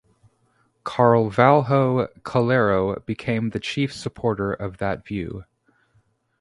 Carvalho 0.83 2.07
Calero 2.23 3.05
became 3.05 3.51
the 3.51 3.59
chief 3.59 3.93
supporter 3.93 4.51
of 4.51 4.79
that 4.79 5.05
view. 5.05 5.45